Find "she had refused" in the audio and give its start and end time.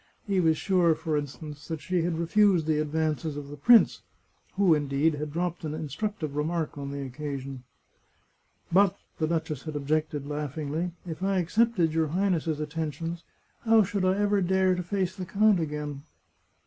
1.79-2.65